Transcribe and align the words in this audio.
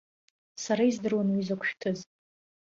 Сара 0.63 0.83
издыруан 0.89 1.27
уи 1.33 1.45
закә 1.47 1.65
шәҭыз. 1.69 1.99